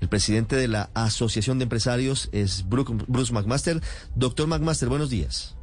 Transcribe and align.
El 0.00 0.08
presidente 0.08 0.56
de 0.56 0.68
la 0.68 0.90
Asociación 0.94 1.58
de 1.58 1.64
Empresarios 1.64 2.28
es 2.32 2.64
Bruce 2.68 3.32
McMaster. 3.32 3.80
Doctor 4.14 4.48
McMaster, 4.48 4.88
buenos 4.88 5.10
días. 5.10 5.54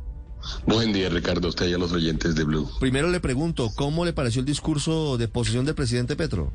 Buen 0.65 0.93
día, 0.93 1.09
Ricardo, 1.09 1.47
usted 1.47 1.67
y 1.67 1.73
a 1.73 1.77
los 1.77 1.91
oyentes 1.91 2.35
de 2.35 2.43
Blue. 2.43 2.69
Primero 2.79 3.09
le 3.09 3.19
pregunto, 3.19 3.71
¿cómo 3.75 4.05
le 4.05 4.13
pareció 4.13 4.41
el 4.41 4.45
discurso 4.45 5.17
de 5.17 5.27
posición 5.27 5.65
del 5.65 5.75
presidente 5.75 6.15
Petro? 6.15 6.51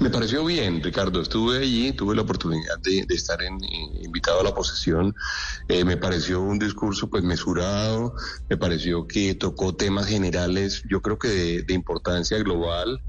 Me 0.00 0.10
pareció 0.10 0.44
bien, 0.44 0.82
Ricardo. 0.82 1.20
Estuve 1.20 1.58
allí, 1.58 1.92
tuve 1.92 2.14
la 2.14 2.22
oportunidad 2.22 2.78
de, 2.80 3.04
estar 3.08 3.42
en, 3.42 3.54
eh, 3.64 4.02
invitado 4.04 4.40
a 4.40 4.44
la 4.44 4.54
posesión. 4.54 5.14
Eh, 5.68 5.84
me 5.84 5.96
pareció 5.96 6.40
un 6.40 6.58
discurso 6.58 7.08
pues 7.08 7.24
mesurado, 7.24 8.14
me 8.48 8.56
pareció 8.56 9.06
que 9.06 9.34
tocó 9.34 9.74
temas 9.74 10.06
generales, 10.06 10.82
yo 10.88 11.02
creo 11.02 11.18
que 11.18 11.64
de, 11.66 11.74
importancia 11.74 12.38
global, 12.38 13.00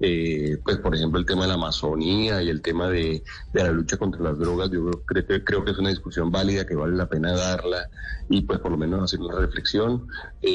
eh, 0.00 0.58
pues 0.64 0.78
por 0.78 0.94
ejemplo 0.94 1.18
el 1.18 1.26
tema 1.26 1.42
de 1.42 1.48
la 1.48 1.54
Amazonía 1.54 2.42
y 2.42 2.48
el 2.50 2.60
tema 2.60 2.88
de, 2.88 3.22
la 3.52 3.70
lucha 3.70 3.96
contra 3.96 4.22
las 4.22 4.38
drogas. 4.38 4.70
Yo 4.70 4.90
creo, 5.04 5.44
creo, 5.44 5.64
que 5.64 5.70
es 5.72 5.78
una 5.78 5.90
discusión 5.90 6.30
válida 6.30 6.66
que 6.66 6.74
vale 6.74 6.96
la 6.96 7.08
pena 7.08 7.32
darla 7.32 7.88
y 8.28 8.42
pues 8.42 8.58
por 8.60 8.72
lo 8.72 8.78
menos 8.78 9.02
hacer 9.02 9.20
una 9.20 9.36
reflexión. 9.38 10.06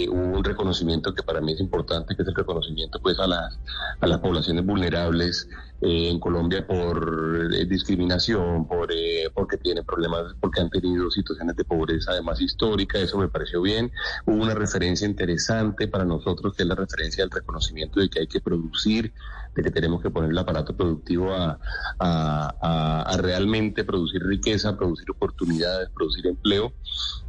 hubo 0.09 0.37
un 0.37 0.43
reconocimiento 0.43 1.13
que 1.13 1.23
para 1.23 1.41
mí 1.41 1.53
es 1.53 1.59
importante, 1.59 2.15
que 2.15 2.23
es 2.23 2.27
el 2.27 2.35
reconocimiento 2.35 2.99
pues 3.01 3.19
a 3.19 3.27
las, 3.27 3.59
a 3.99 4.07
las 4.07 4.19
poblaciones 4.19 4.65
vulnerables 4.65 5.40
eh, 5.81 6.09
en 6.09 6.19
Colombia 6.19 6.65
por 6.67 7.49
eh, 7.53 7.65
discriminación, 7.65 8.67
por 8.67 8.91
eh, 8.91 9.31
porque 9.33 9.57
tienen 9.57 9.83
problemas, 9.83 10.35
porque 10.39 10.61
han 10.61 10.69
tenido 10.69 11.09
situaciones 11.09 11.55
de 11.55 11.65
pobreza 11.65 12.11
además 12.11 12.39
histórica, 12.39 12.99
eso 12.99 13.17
me 13.17 13.27
pareció 13.27 13.63
bien. 13.63 13.91
Hubo 14.27 14.43
una 14.43 14.53
referencia 14.53 15.07
interesante 15.07 15.87
para 15.87 16.05
nosotros, 16.05 16.55
que 16.55 16.63
es 16.63 16.69
la 16.69 16.75
referencia 16.75 17.23
al 17.23 17.31
reconocimiento 17.31 17.99
de 17.99 18.09
que 18.09 18.19
hay 18.19 18.27
que 18.27 18.41
producir, 18.41 19.13
de 19.55 19.63
que 19.63 19.71
tenemos 19.71 20.01
que 20.03 20.11
poner 20.11 20.29
el 20.29 20.37
aparato 20.37 20.75
productivo 20.77 21.33
a, 21.33 21.59
a, 21.99 23.17
realmente 23.17 23.83
producir 23.83 24.23
riqueza, 24.23 24.77
producir 24.77 25.09
oportunidades, 25.11 25.89
producir 25.89 26.27
empleo. 26.27 26.73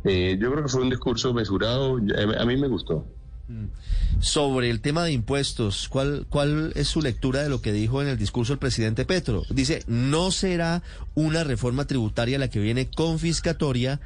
yo 0.05 0.51
creo 0.53 0.63
que 0.63 0.69
fue 0.69 0.83
un 0.83 0.91
discurso 0.91 1.33
mesurado, 1.33 1.97
a 1.97 2.45
mí 2.45 2.57
me 2.57 2.69
gustó. 2.69 3.07
Mm. 3.53 4.21
Sobre 4.21 4.71
el 4.71 4.81
tema 4.81 5.05
de 5.05 5.13
impuestos, 5.13 5.89
¿cuál, 5.89 6.27
¿cuál 6.29 6.73
es 6.75 6.89
su 6.89 7.03
lectura 7.03 7.43
de 7.43 7.49
lo 7.49 7.61
que 7.61 7.73
dijo 7.73 8.01
en 8.01 8.09
el 8.09 8.17
discurso 8.17 8.53
el 8.53 8.59
presidente 8.59 9.05
Petro? 9.05 9.43
Dice, 9.51 9.83
no 9.87 10.31
será 10.31 10.83
una 11.15 11.45
reforma 11.45 11.87
tributaria 11.87 12.39
la 12.39 12.49
que 12.49 12.61
viene 12.61 12.89
confiscatoria, 12.89 14.01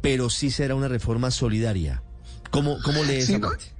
pero 0.00 0.30
sí 0.30 0.50
será 0.50 0.74
una 0.74 0.88
reforma 0.88 1.30
solidaria. 1.30 2.02
¿Cómo, 2.50 2.78
cómo 2.82 3.04
lee 3.04 3.16
esa 3.16 3.38
parte? 3.38 3.77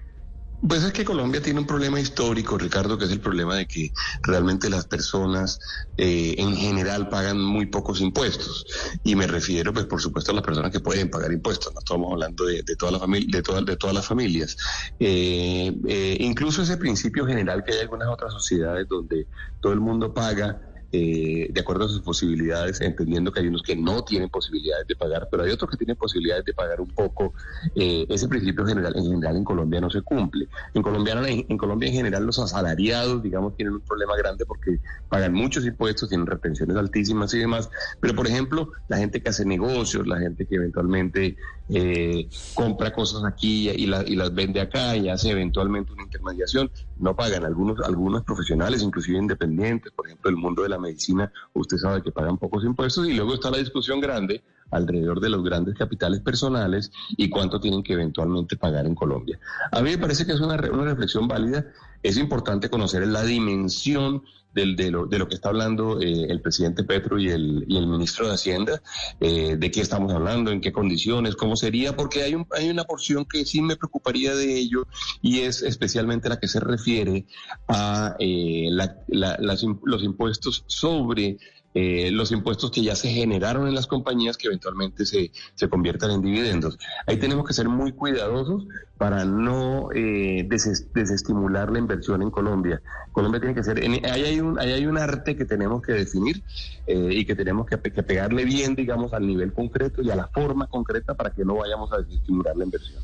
Pues 0.66 0.82
es 0.82 0.92
que 0.92 1.04
Colombia 1.04 1.40
tiene 1.40 1.60
un 1.60 1.66
problema 1.66 2.00
histórico, 2.00 2.58
Ricardo, 2.58 2.98
que 2.98 3.04
es 3.04 3.12
el 3.12 3.20
problema 3.20 3.54
de 3.54 3.66
que 3.66 3.92
realmente 4.22 4.68
las 4.68 4.86
personas 4.86 5.60
eh, 5.96 6.34
en 6.36 6.56
general 6.56 7.08
pagan 7.08 7.40
muy 7.40 7.66
pocos 7.66 8.00
impuestos. 8.00 8.66
Y 9.04 9.14
me 9.14 9.28
refiero, 9.28 9.72
pues, 9.72 9.86
por 9.86 10.00
supuesto, 10.00 10.32
a 10.32 10.34
las 10.34 10.44
personas 10.44 10.72
que 10.72 10.80
pueden 10.80 11.10
pagar 11.10 11.32
impuestos. 11.32 11.72
No 11.72 11.78
estamos 11.78 12.12
hablando 12.12 12.44
de, 12.44 12.62
toda 12.76 12.90
la 12.90 12.98
familia, 12.98 13.28
de, 13.30 13.42
todas 13.42 13.64
de 13.64 13.76
todas 13.76 13.94
las 13.94 14.06
familias. 14.06 14.56
Eh, 14.98 15.72
eh, 15.86 16.16
incluso 16.20 16.62
ese 16.62 16.76
principio 16.76 17.24
general 17.24 17.62
que 17.64 17.74
hay 17.74 17.80
algunas 17.80 18.08
otras 18.08 18.32
sociedades 18.32 18.88
donde 18.88 19.28
todo 19.60 19.72
el 19.72 19.80
mundo 19.80 20.12
paga 20.12 20.67
eh, 20.90 21.48
de 21.50 21.60
acuerdo 21.60 21.84
a 21.84 21.88
sus 21.88 22.00
posibilidades, 22.00 22.80
entendiendo 22.80 23.30
que 23.30 23.40
hay 23.40 23.48
unos 23.48 23.62
que 23.62 23.76
no 23.76 24.04
tienen 24.04 24.30
posibilidades 24.30 24.86
de 24.86 24.96
pagar, 24.96 25.28
pero 25.30 25.42
hay 25.42 25.50
otros 25.50 25.70
que 25.70 25.76
tienen 25.76 25.96
posibilidades 25.96 26.46
de 26.46 26.54
pagar 26.54 26.80
un 26.80 26.88
poco. 26.88 27.34
Eh, 27.74 28.06
ese 28.08 28.26
principio 28.26 28.64
general 28.64 28.94
en 28.96 29.04
general 29.04 29.36
en 29.36 29.44
Colombia 29.44 29.80
no 29.80 29.90
se 29.90 30.00
cumple. 30.00 30.48
En 30.72 30.82
Colombia, 30.82 31.14
en, 31.26 31.58
Colombia 31.58 31.88
en 31.88 31.94
general 31.94 32.24
los 32.24 32.38
asalariados, 32.38 33.22
digamos, 33.22 33.54
tienen 33.54 33.74
un 33.74 33.80
problema 33.80 34.16
grande 34.16 34.46
porque 34.46 34.78
pagan 35.10 35.34
muchos 35.34 35.66
impuestos, 35.66 36.08
tienen 36.08 36.26
retenciones 36.26 36.76
altísimas 36.76 37.34
y 37.34 37.38
demás. 37.40 37.68
Pero, 38.00 38.14
por 38.14 38.26
ejemplo, 38.26 38.72
la 38.88 38.96
gente 38.96 39.22
que 39.22 39.28
hace 39.28 39.44
negocios, 39.44 40.06
la 40.06 40.18
gente 40.18 40.46
que 40.46 40.54
eventualmente 40.54 41.36
eh, 41.68 42.28
compra 42.54 42.92
cosas 42.92 43.24
aquí 43.24 43.70
y, 43.70 43.84
y 43.84 44.16
las 44.16 44.34
vende 44.34 44.60
acá 44.60 44.96
y 44.96 45.08
hace 45.08 45.30
eventualmente 45.30 45.92
una 45.92 46.04
intermediación, 46.04 46.70
no 46.98 47.14
pagan. 47.14 47.44
Algunos, 47.44 47.80
algunos 47.80 48.24
profesionales, 48.24 48.82
inclusive 48.82 49.18
independientes, 49.18 49.92
por 49.92 50.06
ejemplo, 50.06 50.30
el 50.30 50.36
mundo 50.36 50.62
de 50.62 50.70
la 50.70 50.78
medicina, 50.78 51.30
usted 51.52 51.76
sabe 51.76 52.02
que 52.02 52.12
pagan 52.12 52.38
pocos 52.38 52.64
impuestos 52.64 53.08
y 53.08 53.14
luego 53.14 53.34
está 53.34 53.50
la 53.50 53.58
discusión 53.58 54.00
grande 54.00 54.42
alrededor 54.70 55.20
de 55.20 55.30
los 55.30 55.42
grandes 55.42 55.74
capitales 55.76 56.20
personales 56.20 56.90
y 57.16 57.30
cuánto 57.30 57.60
tienen 57.60 57.82
que 57.82 57.94
eventualmente 57.94 58.56
pagar 58.56 58.86
en 58.86 58.94
Colombia. 58.94 59.38
A 59.72 59.80
mí 59.80 59.90
me 59.90 59.98
parece 59.98 60.26
que 60.26 60.32
es 60.32 60.40
una, 60.40 60.56
una 60.70 60.84
reflexión 60.84 61.28
válida. 61.28 61.66
Es 62.02 62.16
importante 62.16 62.70
conocer 62.70 63.06
la 63.06 63.24
dimensión 63.24 64.22
del, 64.54 64.76
de, 64.76 64.90
lo, 64.90 65.06
de, 65.06 65.18
lo, 65.18 65.28
que 65.28 65.34
está 65.34 65.50
hablando 65.50 66.00
eh, 66.00 66.26
el 66.28 66.40
presidente 66.40 66.84
Petro 66.84 67.18
y 67.18 67.28
el, 67.28 67.66
ministro 67.66 68.26
de 68.26 68.34
Hacienda, 68.34 68.82
eh, 69.20 69.56
de 69.56 69.70
qué 69.70 69.80
estamos 69.80 70.12
hablando, 70.12 70.50
en 70.50 70.60
qué 70.60 70.72
condiciones, 70.72 71.36
cómo 71.36 71.56
sería, 71.56 71.94
porque 71.94 72.22
hay, 72.22 72.34
un, 72.34 72.46
hay 72.50 72.70
una 72.70 72.84
porción 72.84 73.24
que 73.24 73.44
sí 73.44 73.62
me 73.62 73.76
preocuparía 73.76 74.34
de 74.34 74.56
ello 74.56 74.86
y 75.22 75.40
es 75.40 75.62
especialmente 75.62 76.28
la 76.28 76.38
que 76.38 76.48
se 76.48 76.60
refiere 76.60 77.26
a 77.68 78.16
eh, 78.18 78.68
los 79.08 80.02
impuestos 80.02 80.64
sobre 80.66 81.38
eh, 81.74 82.10
los 82.10 82.32
impuestos 82.32 82.70
que 82.70 82.82
ya 82.82 82.96
se 82.96 83.10
generaron 83.10 83.68
en 83.68 83.74
las 83.74 83.86
compañías 83.86 84.36
que 84.36 84.46
eventualmente 84.46 85.04
se, 85.04 85.30
se 85.54 85.68
conviertan 85.68 86.10
en 86.10 86.22
dividendos. 86.22 86.78
Ahí 87.06 87.18
tenemos 87.18 87.46
que 87.46 87.52
ser 87.52 87.68
muy 87.68 87.92
cuidadosos 87.92 88.66
para 88.96 89.24
no 89.24 89.90
eh, 89.94 90.48
desestimular 90.94 91.70
la 91.70 91.78
inversión 91.78 92.22
en 92.22 92.30
Colombia. 92.30 92.80
Colombia 93.12 93.40
tiene 93.40 93.54
que 93.54 93.62
ser, 93.62 93.78
ahí 93.78 94.24
hay 94.24 94.40
un, 94.40 94.58
ahí 94.58 94.72
hay 94.72 94.86
un 94.86 94.98
arte 94.98 95.36
que 95.36 95.44
tenemos 95.44 95.82
que 95.82 95.92
definir 95.92 96.42
eh, 96.86 97.10
y 97.12 97.24
que 97.24 97.36
tenemos 97.36 97.66
que, 97.66 97.78
que, 97.78 98.02
pegarle 98.02 98.44
bien, 98.44 98.74
digamos, 98.74 99.12
al 99.12 99.26
nivel 99.26 99.52
concreto 99.52 100.02
y 100.02 100.10
a 100.10 100.16
la 100.16 100.26
forma 100.28 100.66
concreta 100.66 101.14
para 101.14 101.30
que 101.30 101.44
no 101.44 101.56
vayamos 101.56 101.92
a 101.92 101.98
desestimular 101.98 102.56
la 102.56 102.64
inversión. 102.64 103.02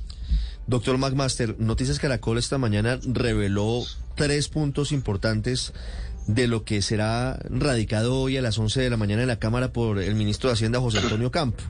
Doctor 0.66 0.96
McMaster, 0.96 1.56
Noticias 1.60 1.98
Caracol 1.98 2.38
esta 2.38 2.56
mañana 2.56 2.98
reveló 3.04 3.82
tres 4.14 4.48
puntos 4.48 4.92
importantes 4.92 5.74
de 6.26 6.46
lo 6.48 6.64
que 6.64 6.82
será 6.82 7.38
radicado 7.50 8.18
hoy 8.18 8.36
a 8.36 8.42
las 8.42 8.58
11 8.58 8.80
de 8.80 8.90
la 8.90 8.96
mañana 8.96 9.22
en 9.22 9.28
la 9.28 9.38
Cámara 9.38 9.72
por 9.72 9.98
el 9.98 10.14
ministro 10.14 10.48
de 10.48 10.54
Hacienda, 10.54 10.80
José 10.80 10.98
Antonio 10.98 11.30
Campo. 11.30 11.62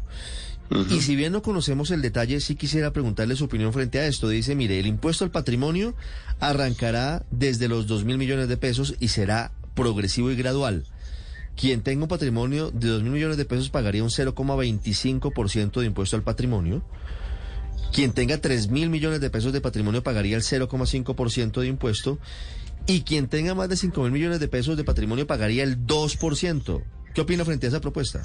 Y 0.90 1.02
si 1.02 1.14
bien 1.14 1.32
no 1.32 1.42
conocemos 1.42 1.90
el 1.90 2.02
detalle, 2.02 2.40
sí 2.40 2.54
quisiera 2.54 2.92
preguntarle 2.92 3.36
su 3.36 3.44
opinión 3.44 3.72
frente 3.72 3.98
a 3.98 4.06
esto. 4.06 4.28
Dice, 4.28 4.54
mire, 4.54 4.80
el 4.80 4.86
impuesto 4.86 5.24
al 5.24 5.30
patrimonio 5.30 5.94
arrancará 6.40 7.24
desde 7.30 7.68
los 7.68 7.86
2 7.86 8.04
mil 8.04 8.18
millones 8.18 8.48
de 8.48 8.56
pesos 8.56 8.94
y 8.98 9.08
será 9.08 9.52
progresivo 9.74 10.30
y 10.30 10.36
gradual. 10.36 10.84
Quien 11.56 11.82
tenga 11.82 12.04
un 12.04 12.08
patrimonio 12.08 12.70
de 12.70 12.88
2 12.88 13.02
mil 13.02 13.12
millones 13.12 13.36
de 13.36 13.44
pesos 13.44 13.70
pagaría 13.70 14.02
un 14.02 14.08
0,25% 14.08 15.80
de 15.80 15.86
impuesto 15.86 16.16
al 16.16 16.22
patrimonio. 16.22 16.82
Quien 17.92 18.12
tenga 18.12 18.38
3 18.38 18.70
mil 18.70 18.90
millones 18.90 19.20
de 19.20 19.30
pesos 19.30 19.52
de 19.52 19.60
patrimonio 19.60 20.02
pagaría 20.02 20.36
el 20.36 20.42
0,5% 20.42 21.60
de 21.60 21.66
impuesto 21.68 22.18
y 22.86 23.02
quien 23.02 23.28
tenga 23.28 23.54
más 23.54 23.68
de 23.68 23.76
5 23.76 24.02
mil 24.02 24.12
millones 24.12 24.40
de 24.40 24.48
pesos 24.48 24.76
de 24.76 24.84
patrimonio 24.84 25.26
pagaría 25.26 25.62
el 25.62 25.86
2%. 25.86 26.82
¿Qué 27.14 27.20
opina 27.20 27.44
frente 27.44 27.66
a 27.66 27.68
esa 27.68 27.80
propuesta? 27.80 28.24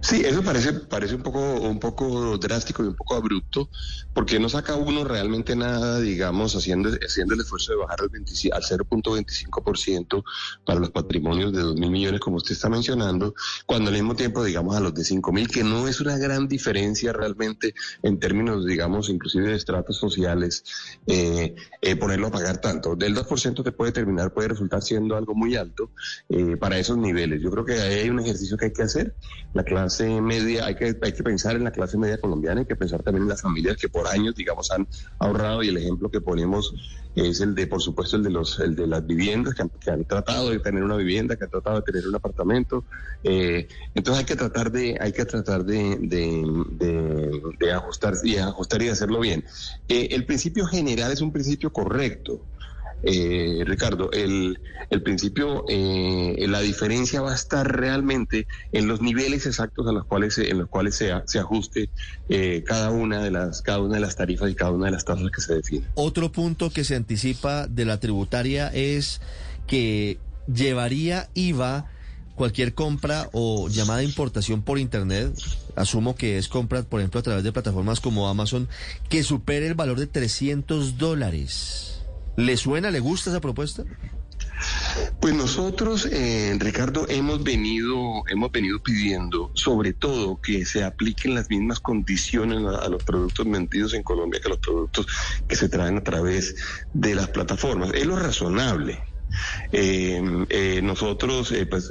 Sí, 0.00 0.22
eso 0.24 0.44
parece, 0.44 0.72
parece 0.72 1.16
un, 1.16 1.22
poco, 1.22 1.40
un 1.40 1.80
poco 1.80 2.38
drástico 2.38 2.84
y 2.84 2.86
un 2.86 2.94
poco 2.94 3.16
abrupto, 3.16 3.68
porque 4.14 4.38
no 4.38 4.48
saca 4.48 4.76
uno 4.76 5.02
realmente 5.02 5.56
nada, 5.56 5.98
digamos, 5.98 6.54
haciendo, 6.54 6.90
haciendo 7.04 7.34
el 7.34 7.40
esfuerzo 7.40 7.72
de 7.72 7.78
bajar 7.78 8.02
al, 8.02 8.10
al 8.12 8.62
0.25% 8.62 10.24
para 10.64 10.78
los 10.78 10.90
patrimonios 10.90 11.52
de 11.52 11.62
2 11.62 11.74
mil 11.76 11.90
millones, 11.90 12.20
como 12.20 12.36
usted 12.36 12.52
está 12.52 12.68
mencionando, 12.68 13.34
cuando 13.66 13.90
al 13.90 13.96
mismo 13.96 14.14
tiempo, 14.14 14.44
digamos, 14.44 14.76
a 14.76 14.80
los 14.80 14.94
de 14.94 15.02
5 15.02 15.32
mil, 15.32 15.48
que 15.48 15.64
no 15.64 15.88
es 15.88 16.00
una 16.00 16.16
gran 16.16 16.46
diferencia 16.46 17.12
realmente 17.12 17.74
en 18.04 18.20
términos, 18.20 18.64
digamos, 18.64 19.08
inclusive 19.08 19.48
de 19.48 19.56
estratos 19.56 19.96
sociales, 19.96 20.62
eh, 21.08 21.56
eh, 21.80 21.96
ponerlo 21.96 22.28
a 22.28 22.30
pagar 22.30 22.60
tanto. 22.60 22.94
Del 22.94 23.16
2% 23.16 23.64
que 23.64 23.72
puede 23.72 23.90
terminar 23.90 24.32
puede 24.32 24.48
resultar 24.48 24.82
siendo 24.82 25.16
algo 25.16 25.34
muy 25.34 25.56
alto 25.56 25.90
eh, 26.28 26.56
para 26.56 26.78
esos 26.78 26.96
niveles. 26.96 27.42
Yo 27.42 27.50
creo 27.50 27.64
que 27.64 27.74
hay 27.80 28.11
un 28.12 28.20
ejercicio 28.20 28.56
que 28.56 28.66
hay 28.66 28.72
que 28.72 28.82
hacer. 28.82 29.14
La 29.54 29.64
clase 29.64 30.20
media, 30.20 30.66
hay 30.66 30.74
que, 30.74 30.96
hay 31.02 31.12
que 31.12 31.22
pensar 31.22 31.56
en 31.56 31.64
la 31.64 31.72
clase 31.72 31.98
media 31.98 32.18
colombiana, 32.18 32.60
hay 32.60 32.66
que 32.66 32.76
pensar 32.76 33.02
también 33.02 33.24
en 33.24 33.28
las 33.28 33.42
familias 33.42 33.76
que 33.76 33.88
por 33.88 34.06
años, 34.06 34.34
digamos, 34.34 34.70
han 34.70 34.88
ahorrado 35.18 35.62
y 35.62 35.68
el 35.68 35.76
ejemplo 35.76 36.10
que 36.10 36.20
ponemos 36.20 36.74
es 37.14 37.40
el 37.40 37.54
de, 37.54 37.66
por 37.66 37.82
supuesto, 37.82 38.16
el 38.16 38.22
de 38.22 38.30
los, 38.30 38.58
el 38.60 38.74
de 38.74 38.86
las 38.86 39.06
viviendas 39.06 39.54
que 39.54 39.90
han, 39.90 40.04
tratado 40.04 40.50
de 40.50 40.58
tener 40.60 40.82
una 40.82 40.96
vivienda, 40.96 41.36
que 41.36 41.44
han 41.44 41.50
tratado 41.50 41.76
de 41.76 41.82
tener 41.82 42.06
un 42.06 42.14
apartamento. 42.14 42.84
Eh, 43.22 43.68
entonces 43.94 44.20
hay 44.20 44.26
que 44.26 44.36
tratar 44.36 44.72
de, 44.72 44.96
hay 44.98 45.12
que 45.12 45.24
tratar 45.24 45.64
de, 45.64 45.98
de, 46.00 47.72
ajustar 47.72 48.14
y 48.22 48.36
ajustar 48.36 48.82
y 48.82 48.88
hacerlo 48.88 49.20
bien. 49.20 49.44
Eh, 49.88 50.08
el 50.12 50.24
principio 50.24 50.66
general 50.66 51.12
es 51.12 51.20
un 51.20 51.32
principio 51.32 51.72
correcto 51.72 52.40
eh, 53.02 53.62
Ricardo, 53.64 54.10
el, 54.12 54.58
el 54.90 55.02
principio, 55.02 55.64
eh, 55.68 56.36
la 56.48 56.60
diferencia 56.60 57.20
va 57.20 57.32
a 57.32 57.34
estar 57.34 57.66
realmente 57.70 58.46
en 58.72 58.86
los 58.86 59.00
niveles 59.00 59.46
exactos 59.46 59.86
en 59.88 59.94
los 59.94 60.06
cuales, 60.06 60.38
en 60.38 60.58
los 60.58 60.68
cuales 60.68 60.94
se, 60.94 61.38
ajuste 61.38 61.90
eh, 62.28 62.62
cada, 62.66 62.90
una 62.90 63.22
de 63.22 63.30
las, 63.30 63.62
cada 63.62 63.80
una 63.80 63.94
de 63.94 64.00
las 64.00 64.16
tarifas 64.16 64.50
y 64.50 64.54
cada 64.54 64.72
una 64.72 64.86
de 64.86 64.92
las 64.92 65.04
tasas 65.04 65.30
que 65.34 65.40
se 65.40 65.54
definen. 65.54 65.88
Otro 65.94 66.30
punto 66.30 66.70
que 66.70 66.84
se 66.84 66.96
anticipa 66.96 67.66
de 67.66 67.84
la 67.84 67.98
tributaria 67.98 68.68
es 68.68 69.20
que 69.66 70.18
llevaría 70.52 71.28
IVA 71.34 71.86
cualquier 72.34 72.74
compra 72.74 73.28
o 73.32 73.68
llamada 73.68 74.02
importación 74.02 74.62
por 74.62 74.78
Internet, 74.78 75.32
asumo 75.76 76.14
que 76.14 76.38
es 76.38 76.48
compra, 76.48 76.82
por 76.82 77.00
ejemplo, 77.00 77.20
a 77.20 77.22
través 77.22 77.44
de 77.44 77.52
plataformas 77.52 78.00
como 78.00 78.28
Amazon, 78.28 78.68
que 79.08 79.22
supere 79.22 79.66
el 79.66 79.74
valor 79.74 79.98
de 79.98 80.06
300 80.06 80.98
dólares. 80.98 82.01
¿Le 82.36 82.56
suena, 82.56 82.90
le 82.90 83.00
gusta 83.00 83.30
esa 83.30 83.40
propuesta? 83.40 83.84
Pues 85.20 85.34
nosotros, 85.34 86.08
eh, 86.10 86.56
Ricardo, 86.58 87.06
hemos 87.08 87.42
venido, 87.42 88.22
hemos 88.28 88.50
venido 88.50 88.80
pidiendo, 88.80 89.50
sobre 89.54 89.92
todo, 89.92 90.40
que 90.40 90.64
se 90.64 90.84
apliquen 90.84 91.34
las 91.34 91.48
mismas 91.48 91.80
condiciones 91.80 92.58
a, 92.58 92.88
los 92.88 93.02
productos 93.04 93.48
vendidos 93.48 93.94
en 93.94 94.02
Colombia 94.02 94.40
que 94.40 94.48
a 94.48 94.50
los 94.50 94.58
productos 94.58 95.06
que 95.48 95.56
se 95.56 95.68
traen 95.68 95.98
a 95.98 96.02
través 96.02 96.56
de 96.92 97.14
las 97.14 97.28
plataformas. 97.28 97.90
Es 97.94 98.06
lo 98.06 98.16
razonable. 98.16 99.00
Eh, 99.70 100.20
eh, 100.48 100.80
nosotros, 100.82 101.52
pues, 101.70 101.90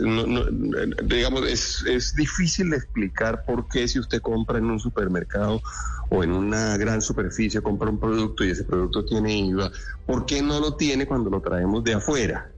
digamos, 1.04 1.48
es, 1.48 1.84
es 1.88 2.14
difícil 2.14 2.74
explicar 2.74 3.44
por 3.46 3.68
qué 3.68 3.88
si 3.88 4.00
usted 4.00 4.22
compra 4.22 4.58
en 4.58 4.66
un 4.66 4.80
supermercado 4.80 5.62
o 6.10 6.24
en 6.24 6.32
una 6.32 6.78
gran 6.78 7.02
superficie, 7.02 7.62
compra 7.62 7.90
un 7.90 8.00
producto 8.00 8.44
y 8.44 8.52
ese 8.52 8.66
producto 8.66 9.06
tiene 9.06 9.34
IVA, 9.38 9.72
¿por 10.06 10.26
qué 10.26 10.42
no 10.42 10.60
lo 10.60 10.76
tiene 10.76 11.06
cuando 11.06 11.30
lo 11.30 11.42
traemos 11.42 11.84
de 11.84 11.94
afuera? 11.94 12.52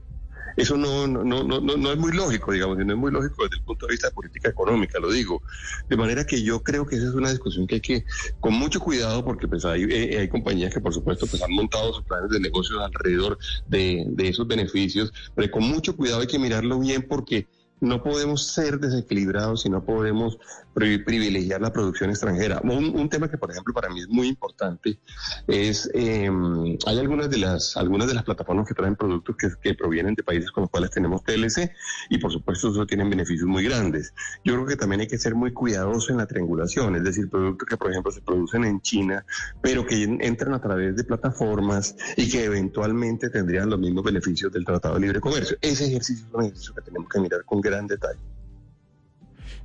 Eso 0.56 0.76
no, 0.76 1.06
no, 1.06 1.24
no, 1.24 1.42
no, 1.44 1.60
no 1.60 1.92
es 1.92 1.98
muy 1.98 2.12
lógico, 2.12 2.52
digamos, 2.52 2.78
no 2.78 2.92
es 2.92 2.98
muy 2.98 3.10
lógico 3.10 3.44
desde 3.44 3.56
el 3.56 3.62
punto 3.62 3.86
de 3.86 3.92
vista 3.92 4.08
de 4.08 4.14
política 4.14 4.48
económica, 4.48 4.98
lo 4.98 5.10
digo. 5.10 5.42
De 5.88 5.96
manera 5.96 6.24
que 6.24 6.42
yo 6.42 6.62
creo 6.62 6.86
que 6.86 6.96
esa 6.96 7.08
es 7.08 7.14
una 7.14 7.30
discusión 7.30 7.66
que 7.66 7.76
hay 7.76 7.80
que, 7.80 8.04
con 8.40 8.54
mucho 8.54 8.80
cuidado, 8.80 9.24
porque 9.24 9.48
pues 9.48 9.64
hay, 9.64 9.84
eh, 9.84 10.18
hay 10.18 10.28
compañías 10.28 10.72
que 10.72 10.80
por 10.80 10.94
supuesto 10.94 11.26
pues 11.26 11.42
han 11.42 11.52
montado 11.52 11.92
sus 11.92 12.04
planes 12.04 12.30
de 12.30 12.40
negocios 12.40 12.80
alrededor 12.80 13.38
de, 13.66 14.04
de 14.08 14.28
esos 14.28 14.46
beneficios, 14.46 15.12
pero 15.34 15.50
con 15.50 15.64
mucho 15.64 15.96
cuidado 15.96 16.20
hay 16.20 16.26
que 16.26 16.38
mirarlo 16.38 16.78
bien 16.78 17.06
porque 17.08 17.46
no 17.84 18.02
podemos 18.02 18.46
ser 18.46 18.78
desequilibrados 18.80 19.66
y 19.66 19.70
no 19.70 19.84
podemos 19.84 20.38
privilegiar 20.74 21.60
la 21.60 21.72
producción 21.72 22.10
extranjera. 22.10 22.60
Un, 22.64 23.08
tema 23.08 23.30
que, 23.30 23.38
por 23.38 23.50
ejemplo, 23.50 23.72
para 23.72 23.88
mí 23.90 24.00
es 24.00 24.08
muy 24.08 24.28
importante 24.28 24.98
es, 25.46 25.88
em, 25.94 26.76
hay 26.86 26.98
algunas 26.98 27.30
de 27.30 27.38
las 27.38 27.76
algunas 27.76 28.08
de 28.08 28.14
las 28.14 28.24
plataformas 28.24 28.66
que 28.66 28.74
traen 28.74 28.96
productos 28.96 29.36
que, 29.36 29.74
provienen 29.74 30.14
de 30.14 30.22
países 30.22 30.50
con 30.50 30.62
los 30.62 30.70
cuales 30.70 30.90
tenemos 30.90 31.22
TLC 31.24 31.70
y, 32.08 32.18
por 32.18 32.32
supuesto, 32.32 32.70
eso 32.70 32.86
tienen 32.86 33.10
beneficios 33.10 33.46
muy 33.46 33.64
grandes. 33.64 34.14
Yo 34.44 34.54
creo 34.54 34.66
que 34.66 34.76
también 34.76 35.00
hay 35.00 35.06
que 35.06 35.18
ser 35.18 35.34
muy 35.34 35.52
cuidadoso 35.52 36.12
en 36.12 36.18
la 36.18 36.26
triangulación, 36.26 36.96
es 36.96 37.04
decir, 37.04 37.28
productos 37.28 37.68
que, 37.68 37.76
por 37.76 37.90
ejemplo, 37.90 38.10
se 38.10 38.20
producen 38.20 38.64
en 38.64 38.80
China, 38.80 39.24
pero 39.60 39.86
que 39.86 40.02
entran 40.02 40.54
a 40.54 40.60
través 40.60 40.96
de 40.96 41.04
plataformas 41.04 41.96
y 42.16 42.30
que 42.30 42.44
eventualmente 42.44 43.30
tendrían 43.30 43.68
los 43.70 43.78
mismos 43.78 44.04
beneficios 44.04 44.52
del 44.52 44.64
Tratado 44.64 44.94
de 44.94 45.00
Libre 45.00 45.20
Comercio. 45.20 45.56
Ese 45.60 45.86
ejercicio 45.86 46.26
es 46.26 46.34
un 46.34 46.42
ejercicio 46.44 46.74
que 46.74 46.82
tenemos 46.82 47.08
que 47.08 47.20
mirar 47.20 47.44
con 47.44 47.60
gran 47.60 47.73
detalle. 47.82 48.20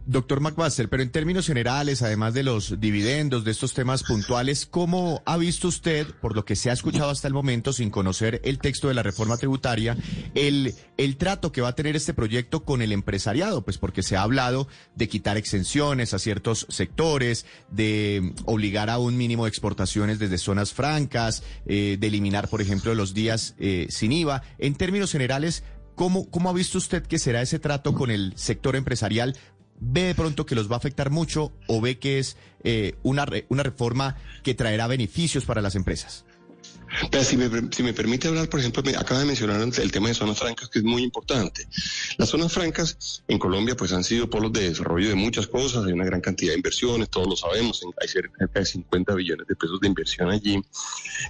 Doctor 0.09 0.39
McMaster, 0.39 0.89
pero 0.89 1.03
en 1.03 1.11
términos 1.11 1.45
generales, 1.45 2.01
además 2.01 2.33
de 2.33 2.41
los 2.41 2.79
dividendos, 2.79 3.43
de 3.43 3.51
estos 3.51 3.75
temas 3.75 4.01
puntuales, 4.01 4.65
¿cómo 4.65 5.21
ha 5.27 5.37
visto 5.37 5.67
usted, 5.67 6.07
por 6.19 6.35
lo 6.35 6.45
que 6.45 6.55
se 6.55 6.71
ha 6.71 6.73
escuchado 6.73 7.11
hasta 7.11 7.27
el 7.27 7.33
momento, 7.35 7.73
sin 7.73 7.91
conocer 7.91 8.41
el 8.43 8.57
texto 8.57 8.87
de 8.87 8.95
la 8.95 9.03
reforma 9.03 9.37
tributaria, 9.37 9.95
el, 10.33 10.73
el 10.97 11.17
trato 11.17 11.51
que 11.51 11.61
va 11.61 11.69
a 11.69 11.75
tener 11.75 11.95
este 11.95 12.15
proyecto 12.15 12.63
con 12.63 12.81
el 12.81 12.91
empresariado? 12.91 13.61
Pues 13.61 13.77
porque 13.77 14.01
se 14.01 14.15
ha 14.15 14.23
hablado 14.23 14.67
de 14.95 15.07
quitar 15.07 15.37
exenciones 15.37 16.15
a 16.15 16.19
ciertos 16.19 16.65
sectores, 16.69 17.45
de 17.69 18.33
obligar 18.45 18.89
a 18.89 18.97
un 18.97 19.15
mínimo 19.15 19.45
de 19.45 19.49
exportaciones 19.49 20.17
desde 20.17 20.39
zonas 20.39 20.73
francas, 20.73 21.43
eh, 21.67 21.97
de 21.99 22.07
eliminar, 22.07 22.47
por 22.47 22.61
ejemplo, 22.61 22.95
los 22.95 23.13
días 23.13 23.53
eh, 23.59 23.85
sin 23.89 24.11
IVA. 24.11 24.41
En 24.57 24.73
términos 24.73 25.11
generales, 25.11 25.63
¿Cómo, 25.99 26.31
¿Cómo 26.31 26.49
ha 26.49 26.53
visto 26.53 26.77
usted 26.77 27.03
que 27.03 27.19
será 27.19 27.41
ese 27.41 27.59
trato 27.59 27.93
con 27.93 28.09
el 28.09 28.31
sector 28.37 28.77
empresarial? 28.77 29.35
¿Ve 29.81 30.03
de 30.03 30.15
pronto 30.15 30.45
que 30.45 30.55
los 30.55 30.71
va 30.71 30.75
a 30.75 30.77
afectar 30.77 31.09
mucho 31.09 31.51
o 31.67 31.81
ve 31.81 31.99
que 31.99 32.19
es 32.19 32.37
eh, 32.63 32.95
una, 33.03 33.25
una 33.49 33.63
reforma 33.63 34.15
que 34.41 34.53
traerá 34.53 34.87
beneficios 34.87 35.43
para 35.43 35.61
las 35.61 35.75
empresas? 35.75 36.23
Pero 37.11 37.23
si 37.23 37.37
me, 37.37 37.49
si 37.71 37.83
me 37.83 37.93
permite 37.93 38.27
hablar, 38.27 38.49
por 38.49 38.59
ejemplo, 38.59 38.83
acaba 38.97 39.19
de 39.19 39.25
mencionar 39.25 39.61
el 39.61 39.91
tema 39.91 40.07
de 40.07 40.13
zonas 40.13 40.37
francas, 40.37 40.69
que 40.69 40.79
es 40.79 40.85
muy 40.85 41.03
importante. 41.03 41.67
Las 42.17 42.29
zonas 42.29 42.51
francas 42.51 43.23
en 43.27 43.37
Colombia 43.39 43.75
pues 43.75 43.93
han 43.93 44.03
sido 44.03 44.29
polos 44.29 44.53
de 44.53 44.69
desarrollo 44.69 45.09
de 45.09 45.15
muchas 45.15 45.47
cosas, 45.47 45.85
hay 45.85 45.93
una 45.93 46.05
gran 46.05 46.21
cantidad 46.21 46.51
de 46.51 46.57
inversiones, 46.57 47.09
todos 47.09 47.27
lo 47.27 47.35
sabemos, 47.35 47.81
hay 48.01 48.07
cerca 48.07 48.45
de 48.53 48.65
50 48.65 49.13
billones 49.15 49.47
de 49.47 49.55
pesos 49.55 49.79
de 49.79 49.87
inversión 49.87 50.29
allí. 50.29 50.61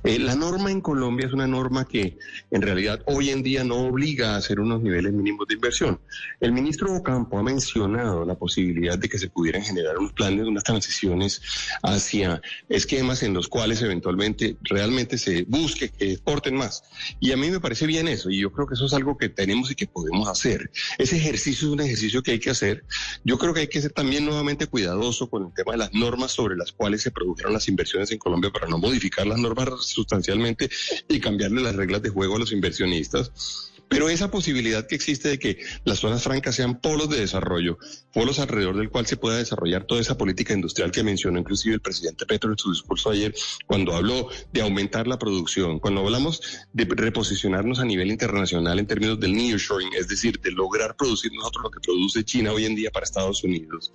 Eh, 0.04 0.20
la 0.20 0.36
norma 0.36 0.72
en 0.72 0.82
Colombia 0.82 1.28
es 1.28 1.34
una 1.34 1.48
norma 1.48 1.86
que 1.88 2.18
en 2.52 2.62
realidad 2.62 3.02
hoy 3.06 3.30
en 3.30 3.44
día 3.44 3.64
no 3.64 3.88
obliga 3.88 4.34
a 4.34 4.38
hacer 4.38 4.60
unos 4.60 4.82
niveles 4.82 5.14
mínimos 5.14 5.48
de 5.48 5.56
inversión. 5.56 6.00
El 6.40 6.52
ministro 6.52 6.94
Ocampo 6.96 7.38
ha 7.38 7.44
mencionado 7.44 8.26
la 8.26 8.36
posibilidad 8.36 8.98
de 8.98 9.10
que 9.10 9.18
se 9.18 9.30
pudieran 9.30 9.64
generar 9.64 9.98
unos 9.98 10.14
planes, 10.14 10.46
unas 10.46 10.64
transiciones 10.64 11.42
hacia 11.84 12.42
esquemas 12.68 13.24
en 13.24 13.34
los 13.34 13.48
cuales 13.48 13.82
eventualmente 13.82 14.58
realmente 14.62 15.18
se 15.18 15.46
busque 15.50 15.90
que 15.90 16.14
exporten 16.14 16.56
más. 16.56 16.84
Y 17.20 17.32
a 17.32 17.38
mí 17.38 17.50
me 17.50 17.60
parece 17.60 17.88
bien 17.88 18.08
eso, 18.08 18.30
y 18.30 18.40
yo 18.40 18.52
creo 18.52 18.68
que 18.68 18.76
eso 18.76 18.86
es 18.86 18.94
algo 18.94 19.18
que 19.18 19.30
tenemos 19.30 19.72
y 19.72 19.76
que 19.76 19.88
podemos 19.88 20.30
hacer. 20.30 20.72
Ese 20.98 21.18
ejercicio 21.18 21.68
es 21.68 21.74
un 21.74 21.82
ejercicio 21.82 22.22
que 22.22 22.32
hay 22.32 22.40
que 22.40 22.52
hacer. 22.52 22.86
Yo 23.24 23.38
creo 23.38 23.54
que 23.54 23.62
hay 23.62 23.68
que 23.68 23.82
ser 23.82 23.92
también 23.92 24.26
nuevamente 24.26 24.68
cuidadoso 24.68 25.30
con 25.30 25.48
el 25.48 25.54
tema 25.54 25.72
de 25.74 25.80
las 25.80 25.94
normas 25.94 26.32
sobre 26.32 26.56
las 26.56 26.72
cuales 26.72 27.02
se 27.02 27.12
produjeron 27.12 27.52
las 27.54 27.68
inversiones 27.68 28.12
en 28.12 28.20
Colombia 28.20 28.52
para 28.52 28.68
no 28.68 28.78
modificar 28.78 29.26
las 29.26 29.40
normas 29.40 29.70
sustancialmente 29.86 30.70
y 31.08 31.20
cambiarle 31.20 31.62
las 31.62 31.76
reglas 31.76 32.04
de 32.04 32.10
juego 32.10 32.36
a 32.36 32.40
los 32.40 32.52
inversionistas 32.52 33.69
pero 33.90 34.08
esa 34.08 34.32
posibilidad 34.32 34.88
que 34.88 34.96
existe 34.96 35.30
de 35.30 35.40
que 35.40 35.60
las 35.84 36.00
zonas 36.00 36.24
francas 36.24 36.56
sean 36.56 36.80
polos 36.80 37.10
de 37.10 37.20
desarrollo, 37.20 37.78
polos 38.14 38.40
alrededor 38.40 38.78
del 38.78 38.90
cual 38.90 39.08
se 39.08 39.18
pueda 39.18 39.38
desarrollar 39.38 39.86
toda 39.86 40.00
esa 40.00 40.18
política 40.18 40.54
industrial 40.54 40.92
que 40.92 41.04
mencionó 41.04 41.40
inclusive 41.40 41.76
el 41.76 41.82
presidente 41.82 42.26
Petro 42.26 42.52
en 42.52 42.58
su 42.58 42.72
discurso 42.72 43.10
ayer, 43.10 43.34
cuando 43.66 43.96
habló 43.96 44.30
de 44.54 44.62
aumentar 44.62 45.08
la 45.08 45.18
producción, 45.18 45.80
cuando 45.80 46.02
hablamos 46.02 46.42
de 46.72 46.86
reposicionarnos 46.86 47.80
a 47.80 47.86
nivel 47.86 48.12
internacional 48.12 48.80
en 48.80 48.88
términos 48.88 49.20
del 49.20 49.34
nearshoring, 49.34 49.90
es 49.98 50.08
decir, 50.08 50.40
de 50.40 50.52
lograr 50.52 50.96
producir 50.96 51.32
nosotros 51.34 51.64
lo 51.64 51.72
que 51.72 51.80
produce 51.80 52.24
China 52.24 52.54
hoy 52.54 52.66
en 52.66 52.76
día 52.76 52.92
para 52.92 53.04
Estados 53.04 53.44
Unidos. 53.44 53.92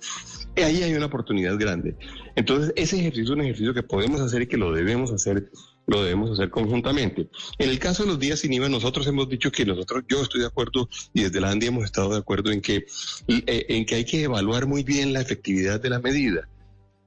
Ahí 0.57 0.83
hay 0.83 0.93
una 0.93 1.05
oportunidad 1.05 1.57
grande. 1.57 1.95
Entonces, 2.35 2.73
ese 2.75 2.99
ejercicio 2.99 3.23
es 3.23 3.29
un 3.29 3.41
ejercicio 3.41 3.73
que 3.73 3.83
podemos 3.83 4.21
hacer 4.21 4.41
y 4.41 4.47
que 4.47 4.57
lo 4.57 4.73
debemos 4.73 5.11
hacer 5.11 5.49
lo 5.87 6.03
debemos 6.03 6.31
hacer 6.31 6.49
conjuntamente. 6.49 7.29
En 7.57 7.69
el 7.69 7.79
caso 7.79 8.03
de 8.03 8.09
los 8.09 8.19
días 8.19 8.39
sin 8.39 8.53
IVA, 8.53 8.69
nosotros 8.69 9.05
hemos 9.07 9.29
dicho 9.29 9.51
que 9.51 9.65
nosotros, 9.65 10.03
yo 10.09 10.21
estoy 10.21 10.41
de 10.41 10.47
acuerdo 10.47 10.89
y 11.13 11.23
desde 11.23 11.39
la 11.41 11.51
ANDI 11.51 11.67
hemos 11.67 11.85
estado 11.85 12.11
de 12.11 12.19
acuerdo 12.19 12.51
en 12.51 12.61
que, 12.61 12.85
eh, 13.27 13.65
en 13.69 13.85
que 13.85 13.95
hay 13.95 14.05
que 14.05 14.23
evaluar 14.23 14.65
muy 14.65 14.83
bien 14.83 15.13
la 15.13 15.21
efectividad 15.21 15.79
de 15.79 15.89
la 15.89 15.99
medida. 15.99 16.47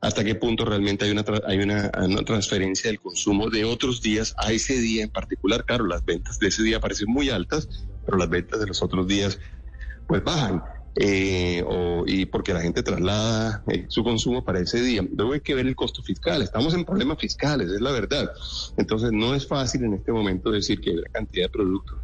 Hasta 0.00 0.22
qué 0.22 0.36
punto 0.36 0.64
realmente 0.64 1.04
hay 1.04 1.10
una, 1.10 1.24
hay 1.46 1.58
una, 1.58 1.90
una 2.00 2.22
transferencia 2.22 2.88
del 2.88 3.00
consumo 3.00 3.50
de 3.50 3.64
otros 3.64 4.00
días 4.00 4.32
a 4.38 4.52
ese 4.52 4.78
día 4.78 5.02
en 5.02 5.10
particular. 5.10 5.64
Claro, 5.64 5.86
las 5.86 6.04
ventas 6.04 6.38
de 6.38 6.48
ese 6.48 6.62
día 6.62 6.78
parecen 6.78 7.08
muy 7.08 7.30
altas, 7.30 7.68
pero 8.06 8.16
las 8.16 8.30
ventas 8.30 8.60
de 8.60 8.66
los 8.68 8.80
otros 8.80 9.08
días 9.08 9.40
pues 10.06 10.22
bajan 10.22 10.62
eh, 10.96 11.64
o, 11.66 12.04
y 12.06 12.26
porque 12.26 12.52
la 12.52 12.60
gente 12.60 12.82
traslada 12.82 13.62
eh, 13.68 13.86
su 13.88 14.02
consumo 14.02 14.44
para 14.44 14.60
ese 14.60 14.80
día. 14.80 15.06
Luego 15.16 15.34
hay 15.34 15.40
que 15.40 15.54
ver 15.54 15.66
el 15.66 15.76
costo 15.76 16.02
fiscal. 16.02 16.42
Estamos 16.42 16.74
en 16.74 16.84
problemas 16.84 17.18
fiscales, 17.18 17.70
es 17.70 17.80
la 17.80 17.92
verdad. 17.92 18.30
Entonces 18.76 19.12
no 19.12 19.34
es 19.34 19.46
fácil 19.46 19.84
en 19.84 19.94
este 19.94 20.12
momento 20.12 20.50
decir 20.50 20.80
que 20.80 20.90
hay 20.90 20.96
una 20.96 21.10
cantidad 21.10 21.46
de 21.46 21.50
productos 21.50 21.98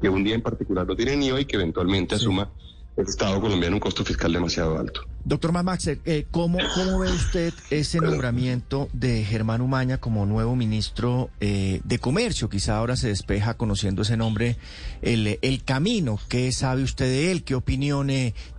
que 0.00 0.08
un 0.08 0.24
día 0.24 0.34
en 0.34 0.42
particular 0.42 0.86
no 0.86 0.96
tienen 0.96 1.22
IVA 1.22 1.40
y 1.40 1.44
que 1.44 1.56
eventualmente 1.56 2.14
asuma 2.14 2.52
el 2.98 3.06
Estado 3.06 3.40
colombiano 3.40 3.76
un 3.76 3.80
costo 3.80 4.04
fiscal 4.04 4.32
demasiado 4.32 4.78
alto. 4.78 5.02
Doctor 5.24 5.52
Max, 5.52 5.86
eh, 5.86 6.26
¿cómo, 6.30 6.58
¿cómo, 6.74 7.00
ve 7.00 7.12
usted 7.12 7.52
ese 7.70 8.00
nombramiento 8.00 8.88
de 8.92 9.24
Germán 9.24 9.60
Umaña 9.60 9.98
como 9.98 10.26
nuevo 10.26 10.56
ministro 10.56 11.30
eh, 11.40 11.80
de 11.84 11.98
Comercio? 11.98 12.48
Quizá 12.48 12.76
ahora 12.78 12.96
se 12.96 13.08
despeja 13.08 13.54
conociendo 13.54 14.02
ese 14.02 14.16
nombre 14.16 14.56
el, 15.02 15.38
el 15.42 15.64
camino. 15.64 16.18
¿Qué 16.28 16.50
sabe 16.50 16.82
usted 16.82 17.06
de 17.06 17.30
él? 17.30 17.44
¿Qué 17.44 17.54
opinión 17.54 18.10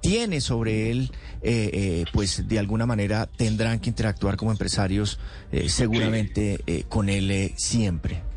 tiene 0.02 0.42
sobre 0.42 0.92
él? 0.92 1.12
Eh, 1.42 2.06
pues 2.14 2.48
de 2.48 2.60
alguna 2.60 2.86
manera 2.86 3.26
tendrán 3.26 3.80
que 3.80 3.90
interactuar 3.90 4.38
como 4.38 4.52
empresarios 4.52 5.20
seguramente 5.68 6.86
con 6.88 7.10
él 7.10 7.54
siempre. 7.58 8.29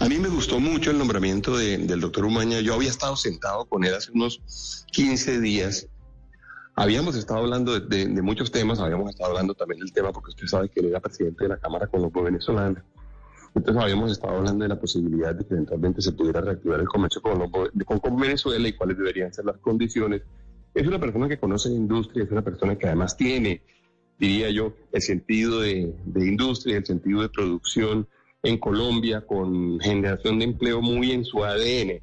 A 0.00 0.08
mí 0.08 0.18
me 0.18 0.28
gustó 0.28 0.60
mucho 0.60 0.90
el 0.90 0.98
nombramiento 0.98 1.56
del 1.56 2.00
doctor 2.00 2.24
Umaña. 2.24 2.60
Yo 2.60 2.74
había 2.74 2.90
estado 2.90 3.16
sentado 3.16 3.66
con 3.66 3.84
él 3.84 3.94
hace 3.94 4.12
unos 4.12 4.84
15 4.92 5.40
días. 5.40 5.88
Habíamos 6.74 7.16
estado 7.16 7.40
hablando 7.40 7.78
de, 7.80 8.06
muchos 8.22 8.52
temas, 8.52 8.78
habíamos 8.78 9.10
estado 9.10 9.30
hablando 9.30 9.54
también 9.54 9.80
del 9.80 9.92
tema, 9.92 10.12
porque 10.12 10.30
usted 10.30 10.46
sabe 10.46 10.68
que 10.68 10.80
él 10.80 10.86
era 10.86 11.00
presidente 11.00 11.44
de 11.44 11.48
la 11.50 11.56
Cámara 11.58 11.86
Colombo 11.88 12.22
Venezolana. 12.22 12.84
Entonces 13.54 13.82
habíamos 13.82 14.12
estado 14.12 14.36
hablando 14.36 14.62
de 14.62 14.68
la 14.68 14.78
posibilidad 14.78 15.34
de 15.34 15.44
que 15.44 15.54
eventualmente 15.54 16.02
se 16.02 16.12
pudiera 16.12 16.40
reactivar 16.40 16.78
el 16.78 16.86
comercio 16.86 17.20
con, 17.20 17.50
con 17.50 18.16
Venezuela 18.16 18.68
y 18.68 18.74
cuáles 18.74 18.96
deberían 18.96 19.32
ser 19.32 19.46
las 19.46 19.58
condiciones. 19.58 20.22
Es 20.74 20.86
una 20.86 21.00
persona 21.00 21.28
que 21.28 21.38
conoce 21.38 21.70
la 21.70 21.76
industria, 21.76 22.24
es 22.24 22.30
una 22.30 22.42
persona 22.42 22.76
que 22.76 22.86
además 22.86 23.16
tiene, 23.16 23.62
diría 24.18 24.50
yo, 24.50 24.74
el 24.92 25.02
sentido 25.02 25.60
de, 25.60 25.92
de 26.04 26.28
industria, 26.28 26.76
el 26.76 26.86
sentido 26.86 27.22
de 27.22 27.28
producción, 27.30 28.06
en 28.48 28.58
Colombia 28.58 29.24
con 29.26 29.78
generación 29.80 30.38
de 30.38 30.46
empleo 30.46 30.80
muy 30.80 31.12
en 31.12 31.24
su 31.24 31.44
ADN. 31.44 32.00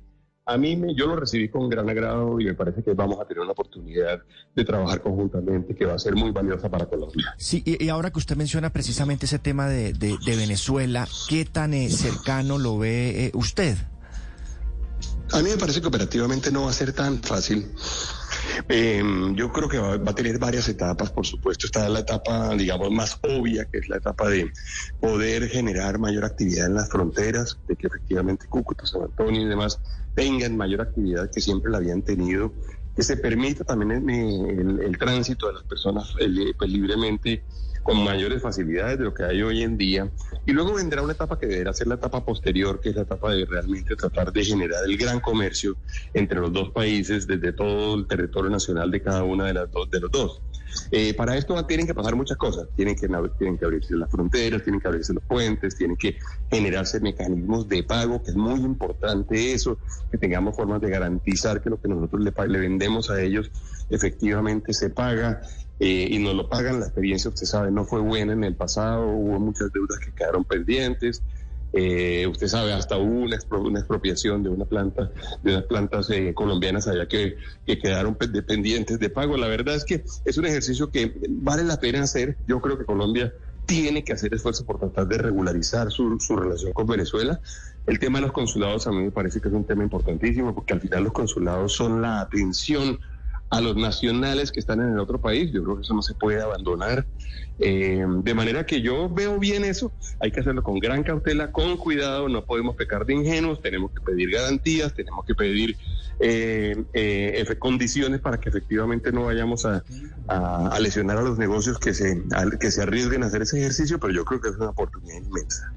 a 0.48 0.58
mí 0.58 0.75
me, 0.75 0.94
yo 0.96 1.08
lo 1.08 1.16
recibí 1.16 1.50
con 1.50 1.70
gran 1.70 1.90
agrado 1.90 2.40
y 2.40 2.46
me 2.46 2.54
parece 2.54 2.84
que 2.84 2.94
vamos 2.94 3.20
a 3.20 3.25
tener 3.25 3.42
una 3.42 3.54
oportunidad 3.54 4.22
de 4.56 4.64
trabajar 4.64 5.02
conjuntamente 5.02 5.75
que 5.75 5.86
va 5.86 5.96
a 5.96 6.00
ser 6.00 6.16
muy 6.16 6.32
valiosa 6.32 6.70
para 6.70 6.86
Colombia. 6.86 7.34
Sí, 7.38 7.64
y, 7.66 7.90
ahora 7.90 8.12
que 8.12 8.20
usted 8.20 8.36
menciona 8.36 8.72
precisamente 8.72 9.25
ese 9.25 9.40
tema 9.40 9.68
de, 9.68 9.94
de, 9.94 10.36
Venezuela, 10.36 11.08
¿qué 11.30 11.46
tan 11.46 11.74
eh, 11.74 11.90
cercano 11.90 12.60
lo 12.60 12.78
ve 12.78 13.25
eh, 13.25 13.32
usted? 13.34 13.75
A 15.32 15.42
mí 15.42 15.50
me 15.50 15.58
parece 15.58 15.82
que 15.82 15.88
operativamente 15.88 16.52
no 16.52 16.64
va 16.64 16.70
a 16.70 16.74
ser 16.74 16.94
tan 16.94 17.22
fácil. 17.24 17.66
Em, 18.68 19.36
yo 19.36 19.52
creo 19.52 19.70
que 19.70 19.78
va, 19.78 19.94
a 19.96 20.16
tener 20.16 20.40
varias 20.40 20.68
etapas, 20.70 21.12
por 21.12 21.25
supuesto. 21.25 21.68
Está 21.68 21.88
la 21.90 22.00
etapa, 22.00 22.56
digamos, 22.56 22.92
más 22.92 23.20
obvia, 23.24 23.66
que 23.66 23.80
es 23.80 23.90
la 23.90 23.98
etapa 23.98 24.30
de 24.30 24.52
poder 25.00 25.48
generar 25.50 26.00
mayor 26.00 26.25
actividad 26.25 26.68
en 26.68 26.75
las 26.75 26.90
fronteras, 26.90 27.60
de 27.68 27.75
que 27.75 27.88
efectivamente 27.88 28.48
Cúcuta, 28.48 28.86
San 28.86 29.04
Antonio 29.04 29.42
y 29.42 29.46
demás 29.46 29.80
tengan 30.14 30.56
mayor 30.56 30.82
actividad 30.82 31.30
que 31.32 31.42
siempre 31.42 31.72
la 31.72 31.78
habían 31.78 32.02
tenido, 32.02 32.54
que 32.96 33.04
se 33.04 33.18
permita 33.18 33.64
también 33.64 34.10
el, 34.10 34.98
tránsito 34.98 35.48
de 35.48 35.54
las 35.54 35.64
personas 35.64 36.14
pues, 36.58 36.70
libremente 36.70 37.44
con 37.84 38.04
mayores 38.04 38.42
facilidades 38.42 38.98
de 38.98 39.04
lo 39.04 39.14
que 39.14 39.24
hay 39.24 39.44
hoy 39.44 39.62
en 39.62 39.78
día. 39.78 40.10
Y 40.48 40.54
luego 40.54 40.74
vendrá 40.74 41.04
una 41.04 41.14
etapa 41.14 41.38
que 41.38 41.46
deberá 41.46 41.72
ser 41.72 41.86
la 41.86 41.96
etapa 41.96 42.25
posterior, 42.25 42.82
que 42.82 42.90
es 42.90 42.96
la 42.96 43.04
etapa 43.04 43.32
de 43.32 43.46
realmente 43.46 43.96
tratar 43.96 44.34
de 44.34 44.44
generar 44.44 44.84
el 44.86 44.98
gran 44.98 45.20
comercio 45.20 45.78
entre 46.14 46.40
los 46.40 46.52
dos 46.52 46.72
países 46.72 47.28
desde 47.28 47.54
todo 47.54 47.96
el 47.96 48.08
territorio 48.08 48.50
nacional 48.50 48.90
de 48.90 49.02
cada 49.04 49.24
una 49.24 49.46
de 49.46 49.54
las 49.54 49.72
dos 49.72 49.90
de 49.92 50.00
los 50.00 50.12
dos. 50.12 50.42
Eh, 50.91 51.13
para 51.13 51.38
esto 51.38 51.65
tienen 51.65 51.88
que 51.88 51.94
pasar 51.94 52.15
muchas 52.15 52.38
cosas. 52.38 52.67
Tienen 52.75 52.96
que, 52.96 53.08
tienen 53.38 53.58
que 53.58 53.65
abrirse 53.65 53.96
las 53.96 54.10
fronteras, 54.10 54.63
tienen 54.63 54.79
que 54.79 54.88
abrirse 54.88 55.13
los 55.13 55.24
puentes, 55.24 55.75
tienen 55.75 55.98
que 55.98 56.17
generarse 56.50 57.00
mecanismos 57.00 57.67
de 57.67 57.84
pago, 57.84 58.22
que 58.22 58.32
es 58.32 58.38
muy 58.38 58.60
importante 58.62 59.53
eso, 59.53 59.77
que 60.12 60.17
tengamos 60.17 60.55
formas 60.55 60.82
de 60.82 60.89
garantizar 60.89 61.62
que 61.62 61.70
lo 61.70 61.79
que 61.79 61.88
nosotros 61.88 62.22
le, 62.22 62.34
le 62.48 62.60
vendemos 62.60 63.10
a 63.10 63.22
ellos 63.22 63.51
efectivamente 63.89 64.74
se 64.74 64.89
paga. 64.89 65.41
Eh, 65.79 66.08
y 66.10 66.20
nos 66.20 66.36
lo 66.36 66.48
pagan. 66.48 66.79
La 66.79 66.86
experiencia, 66.86 67.29
usted 67.29 67.46
sabe, 67.46 67.72
no 67.72 67.84
fue 67.86 68.00
buena 68.00 68.34
en 68.34 68.44
el 68.44 68.55
pasado, 68.55 69.08
hubo 69.08 69.39
muchas 69.39 69.72
deudas 69.74 70.00
que 70.00 70.13
quedaron 70.13 70.46
pendientes. 70.46 71.22
Eh, 71.77 72.25
usted 72.27 72.48
sabe, 72.48 72.72
hasta 72.72 72.98
hubo 72.98 73.25
una, 73.25 73.36
expropiación 73.79 74.41
de 74.44 74.50
una 74.50 74.63
planta, 74.63 75.12
de 75.44 75.51
unas 75.51 75.65
plantas 75.65 76.10
eh, 76.10 76.34
colombianas 76.34 76.88
allá 76.88 77.05
que, 77.05 77.36
que 77.65 77.77
quedaron 77.77 78.17
dependientes 78.32 78.98
de 78.98 79.10
pago. 79.10 79.36
La 79.36 79.50
verdad 79.50 79.75
es 79.75 79.84
que 79.84 80.05
es 80.24 80.38
un 80.38 80.46
ejercicio 80.46 80.89
que 80.89 81.20
vale 81.27 81.65
la 81.65 81.77
pena 81.77 82.01
hacer. 82.01 82.38
Yo 82.48 82.62
creo 82.62 82.77
que 82.77 82.86
Colombia 82.86 83.34
tiene 83.65 84.05
que 84.05 84.13
hacer 84.13 84.34
esfuerzo 84.34 84.65
por 84.65 84.79
tratar 84.79 85.05
de 85.08 85.17
regularizar 85.17 85.91
su, 85.91 86.17
su, 86.17 86.38
relación 86.38 86.72
con 86.72 86.88
Venezuela. 86.88 87.41
El 87.86 88.00
tema 88.00 88.20
de 88.20 88.24
los 88.24 88.32
consulados 88.32 88.88
a 88.88 88.91
mí 88.91 89.03
me 89.03 89.12
parece 89.12 89.41
que 89.41 89.50
es 89.50 89.53
un 89.53 89.65
tema 89.65 89.84
importantísimo 89.84 90.55
porque 90.55 90.74
al 90.74 90.79
final 90.79 91.03
los 91.03 91.12
consulados 91.12 91.74
son 91.74 92.01
la 92.01 92.22
atención 92.22 93.00
a 93.50 93.62
los 93.62 93.75
nacionales 93.75 94.52
que 94.52 94.60
están 94.60 94.82
en 94.82 94.94
el 94.94 95.00
otro 95.00 95.20
país. 95.20 95.52
Yo 95.52 95.64
creo 95.64 95.75
que 95.75 95.84
eso 95.84 95.94
no 95.94 96.02
se 96.02 96.14
puede 96.14 96.42
abandonar. 96.42 97.06
Eh, 97.60 98.06
de 98.06 98.34
manera 98.34 98.66
que 98.66 98.82
yo 98.82 99.10
veo 99.10 99.40
bien 99.40 99.64
eso. 99.64 99.92
Hay 100.20 100.32
que 100.32 100.42
hacerlo 100.42 100.64
con 100.64 100.80
gran 100.80 101.04
cautela, 101.04 101.52
con 101.52 101.78
cuidado. 101.78 102.28
No 102.28 102.44
podemos 102.44 102.75
pecar 102.75 103.06
de 103.06 103.14
ingenuos. 103.14 103.62
Tenemos 103.62 103.92
que 103.92 104.02
pedir 104.02 104.32
garantías, 104.32 104.94
tenemos 104.94 105.25
que 105.25 105.36
pedir 105.36 105.78
eh, 106.20 106.84
eh, 106.94 107.56
condiciones 107.60 108.20
para 108.20 108.40
que 108.40 108.50
efectivamente 108.50 109.12
no 109.12 109.25
vayamos 109.25 109.66
a, 109.66 109.84
lesionar 110.80 111.18
a 111.18 111.22
los 111.22 111.38
negocios 111.38 111.80
que 111.80 111.94
se, 111.94 112.24
que 112.60 112.72
se 112.72 112.82
arriesguen 112.82 113.24
a 113.24 113.28
hacer 113.28 113.44
ese 113.44 113.60
ejercicio. 113.60 114.00
Pero 114.00 114.14
yo 114.14 114.25
creo 114.25 114.42
que 114.42 114.50
es 114.50 114.56
una 114.56 114.70
oportunidad 114.70 115.18
inmensa. 115.18 115.72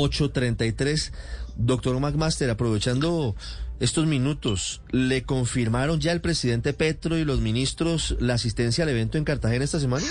833. 0.00 1.12
Doctor 1.56 1.98
McMaster, 2.00 2.50
aprovechando 2.50 3.36
estos 3.80 4.06
minutos, 4.06 4.82
¿le 4.90 5.22
confirmaron 5.22 6.00
ya 6.00 6.12
el 6.12 6.20
presidente 6.20 6.72
Petro 6.72 7.18
y 7.18 7.24
los 7.24 7.40
ministros 7.40 8.16
la 8.20 8.34
asistencia 8.34 8.84
al 8.84 8.90
evento 8.90 9.18
en 9.18 9.24
Cartagena 9.24 9.64
esta 9.64 9.80
semana? 9.80 10.06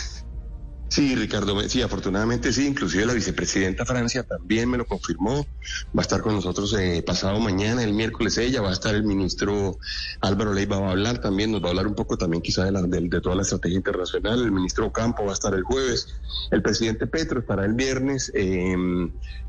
Sí, 0.93 1.15
Ricardo, 1.15 1.59
sí, 1.67 1.81
afortunadamente 1.81 2.53
sí, 2.53 2.67
inclusive 2.67 3.07
la 3.07 3.13
vicepresidenta 3.13 3.83
Francia 3.83 4.21
también 4.21 4.69
me 4.69 4.77
lo 4.77 4.85
confirmó, 4.85 5.43
va 5.87 5.97
a 5.97 6.01
estar 6.01 6.21
con 6.21 6.35
nosotros 6.35 6.71
eh, 6.77 7.01
pasado 7.01 7.39
mañana, 7.39 7.83
el 7.83 7.93
miércoles 7.93 8.37
ella, 8.37 8.61
va 8.61 8.69
a 8.69 8.73
estar 8.73 8.93
el 8.93 9.01
ministro 9.01 9.79
Álvaro 10.21 10.53
Leiva, 10.53 10.79
va 10.79 10.89
a 10.89 10.91
hablar 10.91 11.17
también, 11.17 11.51
nos 11.51 11.63
va 11.63 11.65
a 11.65 11.69
hablar 11.71 11.87
un 11.87 11.95
poco 11.95 12.15
también 12.15 12.43
quizá 12.43 12.65
de, 12.65 12.73
la, 12.73 12.83
de, 12.83 13.21
toda 13.21 13.35
la 13.35 13.41
estrategia 13.41 13.77
internacional, 13.77 14.43
el 14.43 14.51
ministro 14.51 14.91
Campo 14.91 15.25
va 15.25 15.31
a 15.31 15.33
estar 15.33 15.55
el 15.55 15.63
jueves, 15.63 16.13
el 16.51 16.61
presidente 16.61 17.07
Petro 17.07 17.39
estará 17.39 17.65
el 17.65 17.73
viernes, 17.73 18.31
eh, 18.35 18.75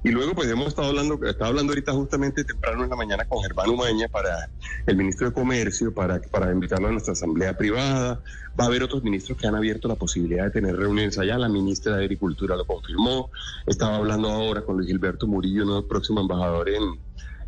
y 0.02 0.08
luego 0.10 0.34
pues 0.34 0.48
hemos 0.48 0.68
estado 0.68 0.88
hablando, 0.88 1.20
estaba 1.26 1.48
hablando 1.48 1.72
ahorita 1.72 1.92
justamente 1.92 2.44
temprano 2.44 2.84
en 2.84 2.90
la 2.90 2.96
mañana 2.96 3.26
con 3.26 3.42
Germán 3.42 3.68
Umaña 3.68 4.08
para 4.08 4.48
el 4.86 4.96
ministro 4.96 5.28
de 5.28 5.34
Comercio, 5.34 5.92
para, 5.92 6.22
para 6.22 6.50
invitarlo 6.50 6.88
a 6.88 6.92
nuestra 6.92 7.12
asamblea 7.12 7.54
privada, 7.54 8.22
va 8.58 8.64
a 8.64 8.66
haber 8.68 8.82
otros 8.82 9.02
ministros 9.02 9.38
que 9.38 9.46
han 9.46 9.54
abierto 9.54 9.88
la 9.88 9.96
posibilidad 9.96 10.44
de 10.44 10.50
tener 10.50 10.76
reuniones 10.76 11.18
allá, 11.18 11.33
la 11.38 11.48
ministra 11.48 11.96
de 11.96 12.04
Agricultura 12.04 12.56
lo 12.56 12.66
confirmó. 12.66 13.30
Estaba 13.66 13.96
hablando 13.96 14.30
ahora 14.30 14.64
con 14.64 14.76
Luis 14.76 14.88
Gilberto 14.88 15.26
Murillo, 15.26 15.64
nuevo 15.64 15.86
próximo 15.86 16.20
embajador 16.20 16.68
en, 16.68 16.82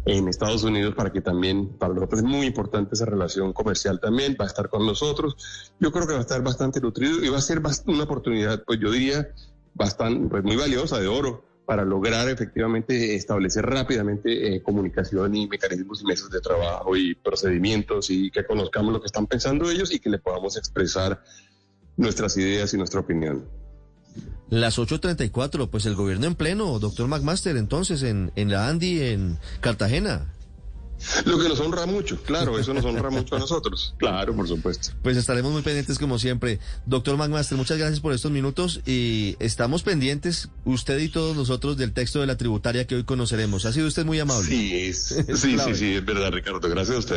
en 0.06 0.28
Estados 0.28 0.62
Unidos 0.62 0.94
para 0.94 1.12
que 1.12 1.20
también, 1.20 1.68
para 1.78 1.92
nosotros 1.92 2.20
es 2.20 2.26
muy 2.26 2.46
importante 2.46 2.94
esa 2.94 3.04
relación 3.04 3.52
comercial 3.52 4.00
también, 4.00 4.36
va 4.40 4.44
a 4.44 4.48
estar 4.48 4.68
con 4.68 4.86
nosotros. 4.86 5.36
Yo 5.80 5.90
creo 5.92 6.06
que 6.06 6.12
va 6.12 6.20
a 6.20 6.22
estar 6.22 6.42
bastante 6.42 6.80
nutrido 6.80 7.24
y 7.24 7.28
va 7.28 7.38
a 7.38 7.42
ser 7.42 7.60
una 7.86 8.04
oportunidad, 8.04 8.62
pues 8.64 8.78
yo 8.80 8.90
diría, 8.90 9.28
bastante, 9.74 10.28
pues 10.28 10.44
muy 10.44 10.56
valiosa, 10.56 10.98
de 11.00 11.08
oro, 11.08 11.44
para 11.66 11.84
lograr 11.84 12.28
efectivamente 12.28 13.16
establecer 13.16 13.66
rápidamente 13.66 14.54
eh, 14.54 14.62
comunicación 14.62 15.34
y 15.34 15.48
mecanismos 15.48 16.00
y 16.00 16.04
mesas 16.06 16.30
de 16.30 16.40
trabajo 16.40 16.96
y 16.96 17.16
procedimientos 17.16 18.08
y 18.08 18.30
que 18.30 18.46
conozcamos 18.46 18.92
lo 18.92 19.00
que 19.00 19.06
están 19.06 19.26
pensando 19.26 19.68
ellos 19.68 19.92
y 19.92 19.98
que 19.98 20.08
le 20.08 20.18
podamos 20.18 20.56
expresar 20.56 21.22
nuestras 21.96 22.36
ideas 22.36 22.72
y 22.72 22.78
nuestra 22.78 23.00
opinión. 23.00 23.48
Las 24.48 24.78
8.34, 24.78 25.68
pues 25.68 25.86
el 25.86 25.94
gobierno 25.94 26.26
en 26.26 26.34
pleno, 26.34 26.78
doctor 26.78 27.08
McMaster, 27.08 27.56
entonces 27.56 28.02
en, 28.02 28.32
en 28.36 28.50
la 28.50 28.68
Andy, 28.68 29.02
en 29.02 29.38
Cartagena. 29.60 30.32
Lo 31.26 31.38
que 31.38 31.48
nos 31.48 31.60
honra 31.60 31.84
mucho, 31.86 32.20
claro, 32.22 32.58
eso 32.58 32.72
nos 32.72 32.84
honra 32.84 33.10
mucho 33.10 33.36
a 33.36 33.38
nosotros. 33.38 33.94
Claro, 34.06 34.34
por 34.36 34.46
supuesto. 34.46 34.90
Pues 35.02 35.16
estaremos 35.16 35.52
muy 35.52 35.62
pendientes 35.62 35.98
como 35.98 36.18
siempre. 36.18 36.58
Doctor 36.86 37.16
McMaster, 37.16 37.56
muchas 37.56 37.78
gracias 37.78 38.00
por 38.00 38.12
estos 38.12 38.30
minutos 38.30 38.80
y 38.86 39.36
estamos 39.40 39.82
pendientes, 39.82 40.48
usted 40.64 40.98
y 40.98 41.08
todos 41.08 41.36
nosotros, 41.36 41.76
del 41.76 41.92
texto 41.92 42.20
de 42.20 42.26
la 42.26 42.36
tributaria 42.36 42.86
que 42.86 42.94
hoy 42.94 43.04
conoceremos. 43.04 43.64
Ha 43.64 43.72
sido 43.72 43.88
usted 43.88 44.04
muy 44.04 44.20
amable. 44.20 44.48
Sí, 44.48 44.92
sí, 44.92 45.24
sí, 45.34 45.56
sí, 45.74 45.94
es 45.94 46.04
verdad, 46.04 46.30
Ricardo. 46.30 46.68
Gracias 46.68 46.96
a 46.96 46.98
usted. 46.98 47.14